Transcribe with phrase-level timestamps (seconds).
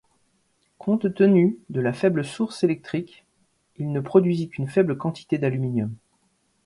[0.79, 3.23] Compte tenu de la faible source électrique,
[3.77, 5.93] il ne produisit qu'une faible quantité d'aluminium.